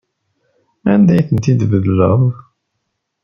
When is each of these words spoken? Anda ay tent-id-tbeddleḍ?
Anda 0.91 1.11
ay 1.15 1.23
tent-id-tbeddleḍ? 1.27 2.21